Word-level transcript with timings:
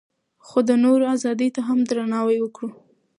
خو 0.45 0.59
د 0.69 0.71
نورو 0.83 1.05
ازادۍ 1.15 1.49
ته 1.55 1.61
هم 1.67 1.79
درناوی 1.89 2.37
وکړو. 2.41 2.69